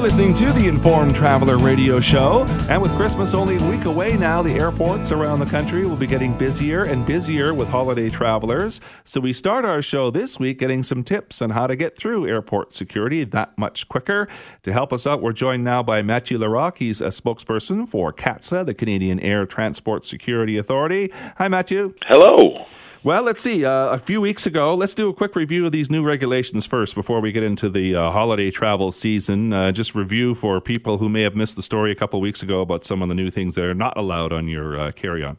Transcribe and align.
You're 0.00 0.08
listening 0.08 0.32
to 0.32 0.50
the 0.54 0.66
Informed 0.66 1.14
Traveler 1.14 1.58
radio 1.58 2.00
show. 2.00 2.44
And 2.70 2.80
with 2.80 2.90
Christmas 2.92 3.34
only 3.34 3.58
a 3.58 3.70
week 3.70 3.84
away 3.84 4.16
now, 4.16 4.40
the 4.40 4.54
airports 4.54 5.12
around 5.12 5.40
the 5.40 5.44
country 5.44 5.84
will 5.84 5.94
be 5.94 6.06
getting 6.06 6.32
busier 6.38 6.84
and 6.84 7.04
busier 7.04 7.52
with 7.52 7.68
holiday 7.68 8.08
travelers. 8.08 8.80
So 9.04 9.20
we 9.20 9.34
start 9.34 9.66
our 9.66 9.82
show 9.82 10.10
this 10.10 10.38
week 10.38 10.58
getting 10.58 10.82
some 10.82 11.04
tips 11.04 11.42
on 11.42 11.50
how 11.50 11.66
to 11.66 11.76
get 11.76 11.98
through 11.98 12.26
airport 12.26 12.72
security 12.72 13.24
that 13.24 13.58
much 13.58 13.90
quicker. 13.90 14.26
To 14.62 14.72
help 14.72 14.94
us 14.94 15.06
out, 15.06 15.20
we're 15.20 15.34
joined 15.34 15.64
now 15.64 15.82
by 15.82 16.00
Mathieu 16.00 16.38
Larocque. 16.38 16.78
He's 16.78 17.02
a 17.02 17.08
spokesperson 17.08 17.86
for 17.86 18.10
CATSA, 18.10 18.64
the 18.64 18.72
Canadian 18.72 19.20
Air 19.20 19.44
Transport 19.44 20.06
Security 20.06 20.56
Authority. 20.56 21.12
Hi, 21.36 21.48
Matthew. 21.48 21.92
Hello. 22.06 22.54
Well, 23.02 23.22
let's 23.22 23.40
see. 23.40 23.64
Uh, 23.64 23.86
a 23.86 23.98
few 23.98 24.20
weeks 24.20 24.44
ago, 24.44 24.74
let's 24.74 24.92
do 24.92 25.08
a 25.08 25.14
quick 25.14 25.34
review 25.34 25.64
of 25.64 25.72
these 25.72 25.90
new 25.90 26.02
regulations 26.02 26.66
first 26.66 26.94
before 26.94 27.20
we 27.20 27.32
get 27.32 27.42
into 27.42 27.70
the 27.70 27.94
uh, 27.96 28.10
holiday 28.10 28.50
travel 28.50 28.92
season. 28.92 29.54
Uh, 29.54 29.72
just 29.72 29.94
review 29.94 30.34
for 30.34 30.60
people 30.60 30.98
who 30.98 31.08
may 31.08 31.22
have 31.22 31.34
missed 31.34 31.56
the 31.56 31.62
story 31.62 31.92
a 31.92 31.94
couple 31.94 32.20
weeks 32.20 32.42
ago 32.42 32.60
about 32.60 32.84
some 32.84 33.00
of 33.00 33.08
the 33.08 33.14
new 33.14 33.30
things 33.30 33.54
that 33.54 33.64
are 33.64 33.72
not 33.72 33.96
allowed 33.96 34.34
on 34.34 34.48
your 34.48 34.78
uh, 34.78 34.92
carry 34.92 35.24
on. 35.24 35.38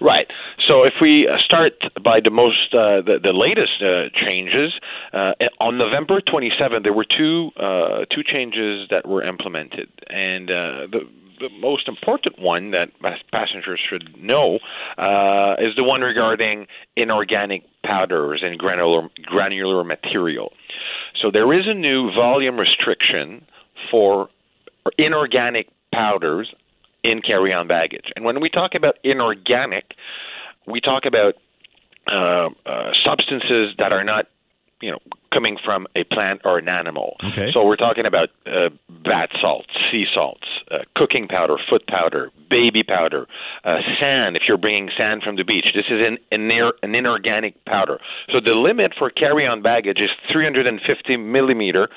Right. 0.00 0.26
So 0.66 0.84
if 0.84 0.94
we 1.00 1.28
uh, 1.28 1.36
start 1.44 1.74
by 2.02 2.20
the 2.22 2.30
most 2.30 2.72
uh, 2.72 3.02
the, 3.02 3.18
the 3.22 3.32
latest 3.32 3.82
uh, 3.82 4.08
changes 4.14 4.72
uh, 5.12 5.32
on 5.60 5.78
November 5.78 6.20
27, 6.20 6.82
there 6.82 6.92
were 6.92 7.04
two 7.04 7.50
uh, 7.56 8.06
two 8.10 8.22
changes 8.24 8.88
that 8.90 9.06
were 9.06 9.22
implemented, 9.22 9.88
and 10.08 10.50
uh, 10.50 10.86
the 10.90 11.00
most 11.48 11.88
important 11.88 12.38
one 12.38 12.72
that 12.72 12.90
passengers 13.32 13.80
should 13.88 14.22
know 14.22 14.58
uh, 14.98 15.54
is 15.58 15.74
the 15.76 15.84
one 15.84 16.02
regarding 16.02 16.66
inorganic 16.96 17.64
powders 17.84 18.42
and 18.44 18.58
granular 18.58 19.08
granular 19.24 19.84
material. 19.84 20.52
So 21.20 21.30
there 21.30 21.52
is 21.52 21.66
a 21.66 21.74
new 21.74 22.12
volume 22.14 22.58
restriction 22.58 23.44
for 23.90 24.28
inorganic 24.98 25.68
powders 25.92 26.52
in 27.02 27.22
carry-on 27.22 27.66
baggage. 27.66 28.06
And 28.14 28.24
when 28.24 28.40
we 28.40 28.48
talk 28.48 28.74
about 28.74 28.98
inorganic, 29.02 29.94
we 30.66 30.80
talk 30.80 31.04
about 31.06 31.34
uh, 32.10 32.50
uh, 32.66 32.90
substances 33.04 33.74
that 33.78 33.92
are 33.92 34.04
not, 34.04 34.26
you 34.80 34.90
know, 34.90 34.98
coming 35.32 35.56
from 35.64 35.86
a 35.94 36.04
plant 36.04 36.42
or 36.44 36.58
an 36.58 36.68
animal. 36.68 37.16
Okay. 37.24 37.50
So 37.52 37.64
we're 37.64 37.76
talking 37.76 38.06
about 38.06 38.28
uh, 38.46 38.70
bath 39.04 39.30
salts, 39.40 39.68
sea 39.90 40.06
salts, 40.12 40.46
uh, 40.70 40.78
cooking 40.96 41.28
powder, 41.28 41.56
foot 41.68 41.86
powder, 41.86 42.30
baby 42.48 42.82
powder, 42.82 43.26
uh, 43.64 43.78
sand. 43.98 44.36
If 44.36 44.42
you're 44.46 44.58
bringing 44.58 44.90
sand 44.96 45.22
from 45.22 45.36
the 45.36 45.44
beach, 45.44 45.66
this 45.74 45.86
is 45.90 46.00
an, 46.00 46.18
an, 46.30 46.50
an 46.82 46.94
inorganic 46.94 47.64
powder. 47.64 47.98
So 48.32 48.40
the 48.40 48.54
limit 48.54 48.92
for 48.98 49.10
carry-on 49.10 49.62
baggage 49.62 49.98
is 49.98 50.10
350 50.32 51.16
millimeter. 51.16 51.88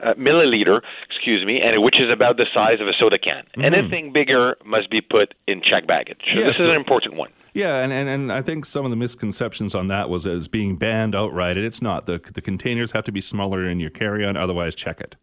Uh, 0.00 0.14
milliliter, 0.14 0.80
excuse 1.10 1.44
me, 1.44 1.60
and 1.60 1.82
which 1.82 1.96
is 2.00 2.08
about 2.08 2.36
the 2.36 2.46
size 2.54 2.80
of 2.80 2.86
a 2.86 2.92
soda 2.96 3.18
can. 3.18 3.42
Mm. 3.56 3.64
Anything 3.64 4.12
bigger 4.12 4.56
must 4.64 4.88
be 4.90 5.00
put 5.00 5.34
in 5.48 5.60
check 5.60 5.88
baggage. 5.88 6.20
So 6.32 6.40
this 6.44 6.60
is 6.60 6.66
an 6.66 6.76
important 6.76 7.16
one. 7.16 7.30
Yeah, 7.52 7.82
and, 7.82 7.92
and, 7.92 8.08
and 8.08 8.32
I 8.32 8.40
think 8.40 8.64
some 8.64 8.84
of 8.84 8.92
the 8.92 8.96
misconceptions 8.96 9.74
on 9.74 9.88
that 9.88 10.08
was 10.08 10.24
as 10.24 10.46
being 10.46 10.76
banned 10.76 11.16
outright, 11.16 11.56
and 11.56 11.66
it's 11.66 11.82
not. 11.82 12.06
The, 12.06 12.20
the 12.32 12.40
containers 12.40 12.92
have 12.92 13.02
to 13.06 13.12
be 13.12 13.20
smaller 13.20 13.68
in 13.68 13.80
your 13.80 13.90
carry 13.90 14.24
on, 14.24 14.36
otherwise, 14.36 14.76
check 14.76 15.00
it. 15.00 15.16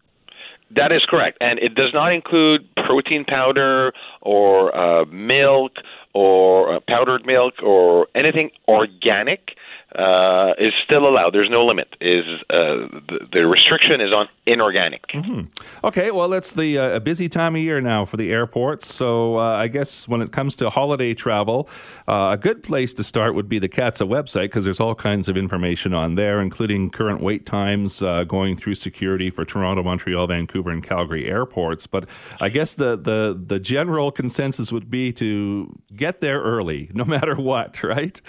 That 0.72 0.92
is 0.92 1.04
correct. 1.08 1.38
And 1.42 1.60
it 1.60 1.76
does 1.76 1.94
not 1.94 2.12
include 2.12 2.68
protein 2.76 3.24
powder 3.24 3.94
or 4.22 4.76
uh, 4.76 5.06
milk 5.06 5.74
or 6.14 6.76
uh, 6.76 6.80
powdered 6.88 7.26
milk 7.26 7.56
or 7.62 8.08
anything 8.16 8.50
organic 8.68 9.52
uh, 9.96 10.54
is 10.58 10.74
still 10.84 11.08
allowed. 11.08 11.34
There's 11.34 11.50
no 11.50 11.66
limit. 11.66 11.96
Is 12.02 12.26
uh, 12.50 12.88
the, 13.36 13.46
restriction 13.48 14.02
is 14.02 14.12
on 14.12 14.28
inorganic. 14.46 15.08
Mm-hmm. 15.08 15.86
Okay, 15.86 16.12
well, 16.12 16.34
it's 16.34 16.54
the 16.54 16.78
uh, 16.78 16.96
a 16.96 17.00
busy 17.00 17.30
time 17.30 17.56
of 17.56 17.62
year 17.62 17.82
now 17.82 18.06
for 18.06 18.18
the 18.18 18.32
airports. 18.32 18.94
So 18.94 19.38
uh, 19.38 19.56
I 19.56 19.68
guess 19.68 20.08
when 20.08 20.22
it 20.22 20.32
comes 20.32 20.56
to 20.58 20.70
holiday 20.70 21.14
travel, 21.14 21.70
uh, 22.08 22.30
a 22.34 22.38
good 22.38 22.64
place 22.64 22.94
to 22.96 23.04
start 23.04 23.36
would 23.36 23.50
be 23.50 23.60
the 23.60 23.70
CATSA 23.70 24.08
website 24.08 24.46
because 24.46 24.66
there's 24.66 24.80
all 24.80 24.96
kinds 24.96 25.30
of 25.30 25.38
information 25.38 25.94
on 25.94 26.16
there, 26.16 26.42
including 26.42 26.90
current 26.90 27.22
wait 27.22 27.46
times, 27.46 28.02
uh, 28.02 28.24
going 28.24 28.56
through 28.56 28.76
security 28.76 29.30
for 29.30 29.46
Toronto, 29.46 29.84
Montreal, 29.84 30.28
Vancouver, 30.28 30.72
and 30.72 30.84
Calgary 30.84 31.28
airports. 31.28 31.88
But 31.88 32.08
I 32.40 32.50
guess 32.50 32.74
the 32.74 32.96
the 32.96 33.40
the 33.46 33.60
general 33.60 34.12
consensus 34.12 34.72
would 34.72 34.90
be 34.90 35.12
to 35.14 35.76
get 35.96 36.22
there 36.22 36.42
early, 36.42 36.90
no 36.94 37.06
matter 37.06 37.36
what, 37.36 37.84
right? 37.84 38.20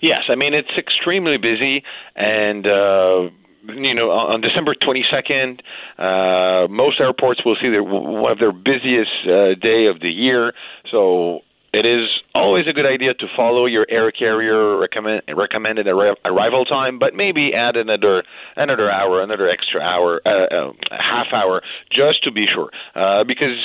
Yes, 0.00 0.22
I 0.28 0.34
mean 0.34 0.54
it's 0.54 0.70
extremely 0.78 1.38
busy, 1.38 1.82
and 2.14 2.66
uh, 2.66 3.30
you 3.68 3.94
know 3.94 4.10
on 4.10 4.40
December 4.40 4.74
22nd, 4.74 5.60
uh, 5.98 6.68
most 6.68 7.00
airports 7.00 7.40
will 7.44 7.56
see 7.60 7.68
their 7.68 7.82
one 7.82 8.32
of 8.32 8.38
their 8.38 8.52
busiest 8.52 9.10
uh, 9.24 9.54
day 9.60 9.86
of 9.86 10.00
the 10.00 10.10
year. 10.10 10.52
So 10.90 11.40
it 11.72 11.84
is 11.84 12.08
always 12.34 12.66
a 12.66 12.72
good 12.72 12.86
idea 12.86 13.12
to 13.14 13.26
follow 13.36 13.66
your 13.66 13.86
air 13.90 14.10
carrier 14.10 14.78
recommend, 14.78 15.22
recommended 15.36 15.86
arrival 15.86 16.64
time, 16.64 16.98
but 16.98 17.14
maybe 17.14 17.52
add 17.54 17.76
another 17.76 18.24
another 18.56 18.90
hour, 18.90 19.22
another 19.22 19.48
extra 19.48 19.80
hour, 19.80 20.20
uh, 20.24 20.30
uh, 20.30 20.72
half 20.90 21.26
hour, 21.32 21.62
just 21.90 22.24
to 22.24 22.32
be 22.32 22.46
sure, 22.52 22.70
uh, 22.94 23.22
because 23.24 23.58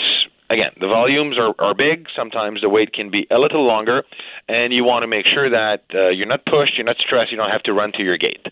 again, 0.50 0.72
the 0.80 0.88
volumes 0.88 1.38
are, 1.38 1.54
are 1.60 1.74
big. 1.74 2.08
Sometimes 2.16 2.62
the 2.62 2.70
wait 2.70 2.94
can 2.94 3.10
be 3.10 3.26
a 3.32 3.40
little 3.40 3.66
longer, 3.66 4.04
and 4.48 4.74
you 4.74 4.84
want 4.84 5.04
to 5.04 5.08
make 5.08 5.26
sure 5.26 5.50
that 5.50 5.84
uh, 5.94 6.10
you're 6.10 6.28
not 6.28 6.46
pushed, 6.46 6.78
you're 6.78 6.86
not 6.86 6.98
stressed, 6.98 7.32
you 7.32 7.38
don't 7.38 7.50
have 7.50 7.64
to 7.64 7.74
run 7.74 7.92
to 7.94 8.04
your 8.04 8.18
gate. 8.18 8.46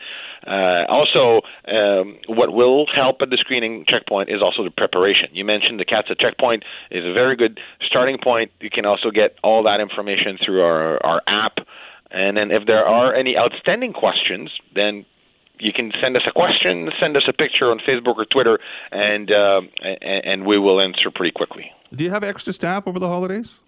Uh, 0.46 0.86
also, 0.90 1.42
um, 1.68 2.18
what 2.28 2.54
will 2.54 2.86
help 2.94 3.18
at 3.22 3.30
the 3.30 3.38
screening 3.38 3.86
checkpoint 3.88 4.30
is 4.30 4.42
also 4.42 4.64
the 4.64 4.72
preparation. 4.72 5.30
You 5.34 5.46
mentioned 5.46 5.80
the 5.80 5.86
CATSA 5.86 6.20
checkpoint 6.20 6.64
is 6.90 7.06
a 7.06 7.14
very 7.14 7.36
good 7.36 7.60
starting 7.86 8.18
point. 8.18 8.52
You 8.60 8.70
can 8.70 8.86
also 8.86 9.12
get 9.12 9.36
all 9.44 9.64
that 9.64 9.80
information 9.80 10.38
through 10.44 10.62
our, 10.62 11.06
our 11.06 11.22
app. 11.28 11.58
And 12.10 12.38
then 12.38 12.52
if 12.52 12.66
there 12.66 12.86
are 12.86 13.14
any 13.14 13.38
outstanding 13.38 13.94
questions, 13.94 14.50
then 14.74 15.06
you 15.60 15.72
can 15.72 15.92
send 16.02 16.18
us 16.18 16.24
a 16.28 16.32
question, 16.32 16.90
send 17.00 17.16
us 17.16 17.24
a 17.28 17.34
picture 17.34 17.70
on 17.70 17.80
Facebook 17.80 18.18
or 18.18 18.26
Twitter, 18.26 18.60
and 18.92 19.32
uh, 19.32 19.62
and 20.02 20.46
we 20.46 20.58
will 20.58 20.82
answer 20.82 21.12
pretty 21.14 21.32
quickly. 21.32 21.72
Do 21.94 22.04
you 22.04 22.10
have 22.10 22.24
extra 22.24 22.52
staff 22.52 22.88
over 22.88 23.00
the 23.00 23.08
holidays? 23.08 23.62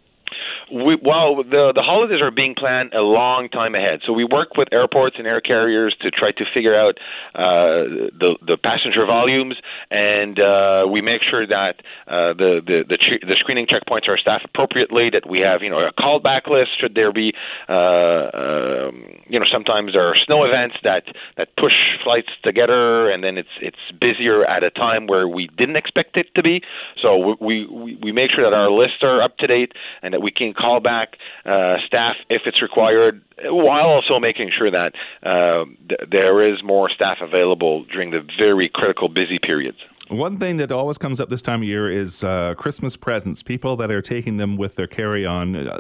We, 0.72 0.98
well, 1.02 1.44
the 1.44 1.72
the 1.76 1.82
holidays 1.82 2.22
are 2.22 2.32
being 2.32 2.56
planned 2.56 2.94
a 2.94 3.02
long 3.02 3.50
time 3.50 3.76
ahead. 3.76 4.02
So 4.06 4.14
we 4.14 4.24
work 4.24 4.58
with 4.58 4.68
airports 4.72 5.16
and 5.18 5.28
air 5.28 5.42
carriers 5.42 5.96
to 6.02 6.12
try 6.12 6.32
to 6.32 6.46
figure 6.54 6.76
out 6.76 6.98
uh, 7.36 8.10
the 8.18 8.38
the 8.42 8.58
passenger 8.58 9.06
volumes, 9.06 9.56
and 9.92 10.40
uh, 10.40 10.86
we 10.90 11.02
make 11.02 11.22
sure 11.22 11.46
that 11.46 11.82
uh, 12.08 12.34
the 12.34 12.62
the 12.66 12.84
the, 12.90 12.98
the 13.22 13.36
screening 13.40 13.68
checkpoints 13.68 14.08
are 14.08 14.18
staffed 14.18 14.46
appropriately. 14.46 15.10
That 15.10 15.30
we 15.30 15.40
have 15.40 15.62
you 15.62 15.70
know 15.70 15.80
a 15.80 15.94
callback 15.94 16.48
list 16.48 16.72
should 16.80 16.96
there 16.96 17.14
be 17.14 17.34
uh, 17.70 18.30
um, 18.34 19.06
you 19.28 19.40
know 19.40 19.46
sometimes 19.52 19.94
there 19.94 20.08
are 20.08 20.16
snow 20.26 20.44
events 20.44 20.78
that 20.84 21.04
that 21.38 21.56
push 21.58 21.74
flights 22.04 22.30
together, 22.44 23.10
and 23.10 23.24
then 23.24 23.38
it's 23.38 23.56
it's 23.62 23.78
busier 24.00 24.46
at 24.46 24.64
a 24.64 24.72
time 24.72 25.08
where 25.08 25.28
we 25.28 25.48
didn't 25.58 25.76
expect 25.76 26.18
it 26.18 26.34
to 26.36 26.42
be. 26.42 26.62
So 27.02 27.36
we 27.40 27.68
we 27.68 27.98
we 28.02 28.12
make 28.12 28.32
sure 28.32 28.44
that 28.44 28.56
our 28.56 28.72
lists 28.72 29.04
are 29.04 29.22
up 29.22 29.38
to 29.38 29.48
date 29.48 29.74
and 30.02 30.14
that 30.14 30.22
we 30.24 30.32
can 30.32 30.54
call 30.54 30.80
back 30.80 31.18
uh, 31.46 31.76
staff 31.86 32.16
if 32.30 32.44
it's 32.46 32.62
required, 32.62 33.22
while 33.44 33.86
also 33.86 34.20
making 34.20 34.50
sure 34.58 34.72
that 34.72 34.94
uh, 35.22 35.66
th- 35.90 36.10
there 36.10 36.52
is 36.52 36.64
more 36.64 36.90
staff 36.90 37.18
available 37.22 37.84
during 37.86 38.12
the 38.12 38.26
very 38.40 38.70
critical 38.74 39.10
busy 39.10 39.38
periods. 39.38 39.78
One 40.10 40.38
thing 40.38 40.58
that 40.58 40.72
always 40.72 40.98
comes 40.98 41.20
up 41.20 41.30
this 41.30 41.42
time 41.42 41.62
of 41.62 41.68
year 41.68 41.90
is 41.90 42.24
uh, 42.24 42.56
Christmas 42.58 42.98
presents. 42.98 43.42
People 43.42 43.76
that 43.78 43.90
are 43.90 44.02
taking 44.02 44.38
them 44.38 44.58
with 44.58 44.76
their 44.76 44.88
carry 44.88 45.26
on. 45.26 45.56
Uh, 45.56 45.80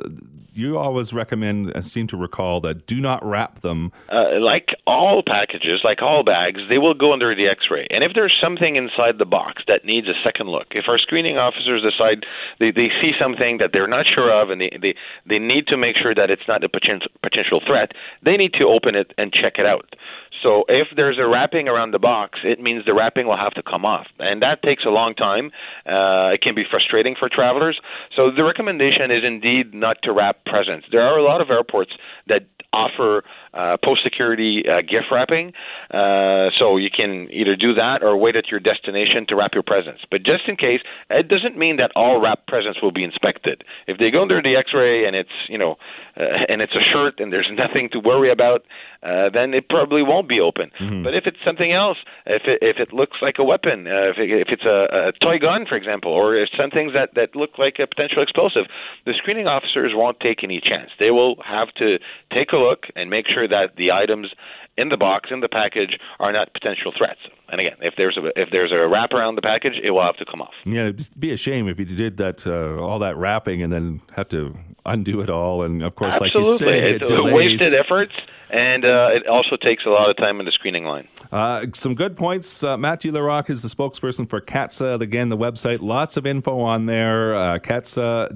you 0.53 0.77
always 0.77 1.13
recommend, 1.13 1.73
I 1.75 1.81
seem 1.81 2.07
to 2.07 2.17
recall, 2.17 2.61
that 2.61 2.85
do 2.85 2.99
not 3.01 3.25
wrap 3.25 3.61
them. 3.61 3.91
Uh, 4.11 4.39
like 4.39 4.67
all 4.85 5.23
packages, 5.25 5.81
like 5.83 6.01
all 6.01 6.23
bags, 6.23 6.61
they 6.69 6.77
will 6.77 6.93
go 6.93 7.11
under 7.11 7.35
the 7.35 7.47
x 7.47 7.65
ray. 7.71 7.87
And 7.89 8.03
if 8.03 8.11
there's 8.13 8.37
something 8.41 8.75
inside 8.75 9.17
the 9.17 9.25
box 9.25 9.63
that 9.67 9.83
needs 9.83 10.07
a 10.07 10.13
second 10.23 10.49
look, 10.49 10.67
if 10.71 10.85
our 10.87 10.99
screening 10.99 11.37
officers 11.37 11.81
decide 11.81 12.25
they, 12.59 12.71
they 12.71 12.89
see 13.01 13.11
something 13.19 13.57
that 13.57 13.71
they're 13.73 13.87
not 13.87 14.05
sure 14.05 14.29
of 14.29 14.51
and 14.51 14.61
they, 14.61 14.77
they, 14.79 14.95
they 15.27 15.39
need 15.39 15.67
to 15.67 15.77
make 15.77 15.95
sure 15.97 16.13
that 16.13 16.29
it's 16.29 16.47
not 16.47 16.63
a 16.63 16.69
potential 16.69 17.61
threat, 17.65 17.91
they 18.23 18.37
need 18.37 18.53
to 18.53 18.65
open 18.65 18.95
it 18.95 19.11
and 19.17 19.33
check 19.33 19.53
it 19.57 19.65
out. 19.65 19.95
So 20.41 20.65
if 20.67 20.87
there's 20.95 21.17
a 21.19 21.27
wrapping 21.27 21.67
around 21.67 21.91
the 21.91 21.99
box, 21.99 22.39
it 22.43 22.59
means 22.59 22.85
the 22.85 22.93
wrapping 22.93 23.27
will 23.27 23.37
have 23.37 23.53
to 23.53 23.63
come 23.63 23.85
off, 23.85 24.07
and 24.19 24.41
that 24.41 24.61
takes 24.63 24.83
a 24.85 24.89
long 24.89 25.13
time. 25.13 25.51
Uh, 25.85 26.33
it 26.33 26.41
can 26.41 26.55
be 26.55 26.63
frustrating 26.69 27.15
for 27.17 27.29
travelers. 27.29 27.79
So 28.15 28.31
the 28.35 28.43
recommendation 28.43 29.11
is 29.11 29.23
indeed 29.23 29.73
not 29.73 29.97
to 30.03 30.11
wrap 30.11 30.45
presents. 30.45 30.87
There 30.91 31.01
are 31.01 31.17
a 31.17 31.23
lot 31.23 31.41
of 31.41 31.49
airports 31.49 31.91
that 32.27 32.43
offer 32.73 33.23
uh, 33.53 33.77
post 33.85 34.01
security 34.03 34.63
uh, 34.67 34.81
gift 34.81 35.05
wrapping. 35.11 35.53
Uh, 35.91 36.49
so 36.57 36.75
you 36.77 36.89
can 36.89 37.29
either 37.31 37.55
do 37.55 37.73
that 37.75 38.01
or 38.01 38.17
wait 38.17 38.35
at 38.35 38.49
your 38.49 38.59
destination 38.59 39.25
to 39.29 39.35
wrap 39.35 39.51
your 39.53 39.63
presents. 39.63 40.01
But 40.09 40.23
just 40.23 40.43
in 40.47 40.57
case, 40.57 40.81
it 41.09 41.27
doesn't 41.29 41.55
mean 41.55 41.77
that 41.77 41.91
all 41.95 42.19
wrapped 42.19 42.47
presents 42.47 42.81
will 42.81 42.91
be 42.91 43.03
inspected. 43.03 43.63
If 43.87 43.99
they 43.99 44.09
go 44.09 44.23
under 44.23 44.41
the 44.41 44.55
X-ray 44.55 45.05
and 45.05 45.15
it's 45.15 45.37
you 45.47 45.59
know 45.59 45.77
uh, 46.17 46.49
and 46.49 46.61
it's 46.61 46.73
a 46.73 46.83
shirt 46.91 47.19
and 47.19 47.31
there's 47.31 47.49
nothing 47.53 47.89
to 47.91 47.99
worry 47.99 48.31
about, 48.31 48.65
uh, 49.03 49.29
then 49.31 49.53
it 49.53 49.69
probably 49.69 50.01
won't 50.01 50.22
be 50.27 50.39
open. 50.39 50.71
Mm-hmm. 50.79 51.03
But 51.03 51.15
if 51.15 51.25
it's 51.25 51.37
something 51.45 51.71
else, 51.71 51.97
if 52.25 52.43
it, 52.45 52.59
if 52.61 52.77
it 52.77 52.93
looks 52.93 53.17
like 53.21 53.35
a 53.39 53.43
weapon, 53.43 53.87
uh, 53.87 54.11
if, 54.11 54.17
it, 54.17 54.29
if 54.29 54.49
it's 54.49 54.65
a, 54.65 55.09
a 55.09 55.11
toy 55.21 55.39
gun, 55.39 55.65
for 55.67 55.75
example, 55.75 56.11
or 56.11 56.35
if 56.35 56.49
some 56.57 56.69
things 56.69 56.93
that 56.93 57.15
that 57.15 57.35
look 57.35 57.57
like 57.57 57.75
a 57.79 57.87
potential 57.87 58.21
explosive, 58.21 58.65
the 59.05 59.13
screening 59.17 59.47
officers 59.47 59.91
won't 59.93 60.19
take 60.19 60.43
any 60.43 60.59
chance. 60.59 60.91
They 60.99 61.11
will 61.11 61.35
have 61.45 61.73
to 61.77 61.99
take 62.31 62.51
a 62.51 62.57
look 62.57 62.85
and 62.95 63.09
make 63.09 63.27
sure 63.27 63.47
that 63.47 63.75
the 63.77 63.91
items 63.91 64.29
in 64.77 64.89
the 64.89 64.97
box 64.97 65.29
in 65.31 65.39
the 65.39 65.49
package 65.49 65.97
are 66.19 66.31
not 66.31 66.53
potential 66.53 66.91
threats. 66.97 67.19
And 67.49 67.59
again, 67.59 67.77
if 67.81 67.93
there's 67.97 68.17
a 68.17 68.27
if 68.39 68.49
there's 68.51 68.71
a 68.71 68.87
wrap 68.87 69.11
around 69.11 69.35
the 69.35 69.41
package, 69.41 69.73
it 69.83 69.91
will 69.91 70.03
have 70.03 70.17
to 70.17 70.25
come 70.25 70.41
off. 70.41 70.53
Yeah, 70.65 70.87
it'd 70.87 71.19
be 71.19 71.31
a 71.31 71.37
shame 71.37 71.67
if 71.67 71.77
you 71.79 71.85
did 71.85 72.17
that 72.17 72.47
uh, 72.47 72.81
all 72.81 72.99
that 72.99 73.17
wrapping 73.17 73.61
and 73.61 73.71
then 73.71 74.01
have 74.15 74.29
to 74.29 74.57
undo 74.85 75.21
it 75.21 75.29
all. 75.29 75.63
And 75.63 75.83
of 75.83 75.95
course, 75.95 76.15
Absolutely. 76.15 76.41
like 76.41 76.51
you 76.51 76.57
say, 76.57 76.91
it 76.93 77.01
it's 77.03 77.11
wasted 77.11 77.73
efforts 77.73 78.13
and 78.53 78.85
uh, 78.85 79.09
it 79.11 79.25
also 79.27 79.57
takes 79.57 79.83
a 79.87 79.89
lot 79.89 80.11
of 80.11 80.17
time 80.17 80.39
in 80.39 80.45
the 80.45 80.51
screening 80.51 80.85
line. 80.85 81.07
Uh, 81.31 81.65
some 81.73 81.95
good 81.95 82.15
points. 82.15 82.63
Uh, 82.63 82.77
Mathieu 82.77 83.11
Larocque 83.11 83.49
is 83.49 83.63
the 83.63 83.67
spokesperson 83.67 84.29
for 84.29 84.39
CATSA. 84.39 85.01
Again, 85.01 85.29
the 85.29 85.37
website, 85.37 85.81
lots 85.81 86.17
of 86.17 86.27
info 86.27 86.59
on 86.59 86.85
there. 86.85 87.33
Uh, 87.33 87.57
CATSA.gc.ca, 87.57 88.35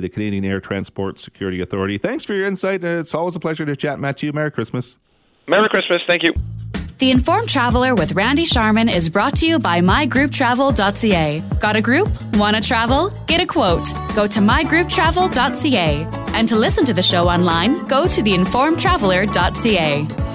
the 0.00 0.08
Canadian 0.10 0.44
Air 0.44 0.60
Transport 0.60 1.18
Security 1.18 1.62
Authority. 1.62 1.96
Thanks 1.96 2.26
for 2.26 2.34
your 2.34 2.44
insight. 2.44 2.84
It's 2.84 3.14
always 3.14 3.34
a 3.34 3.40
pleasure 3.40 3.64
to 3.64 3.74
chat, 3.74 3.98
Matthew. 3.98 4.30
Merry 4.38 4.52
Christmas. 4.52 4.96
Merry 5.48 5.68
Christmas. 5.68 6.00
Thank 6.06 6.22
you. 6.22 6.32
The 6.98 7.10
Informed 7.10 7.48
Traveler 7.48 7.96
with 7.96 8.12
Randy 8.12 8.44
Sharman 8.44 8.88
is 8.88 9.08
brought 9.08 9.34
to 9.38 9.46
you 9.46 9.58
by 9.58 9.80
mygrouptravel.ca. 9.80 11.42
Got 11.60 11.74
a 11.74 11.82
group? 11.82 12.08
Want 12.34 12.54
to 12.54 12.62
travel? 12.62 13.10
Get 13.26 13.40
a 13.40 13.46
quote. 13.46 13.88
Go 14.14 14.28
to 14.28 14.38
mygrouptravel.ca. 14.38 16.06
And 16.34 16.48
to 16.48 16.56
listen 16.56 16.84
to 16.84 16.92
the 16.92 17.02
show 17.02 17.28
online, 17.28 17.84
go 17.86 18.06
to 18.06 18.22
theinformedtraveler.ca. 18.22 20.27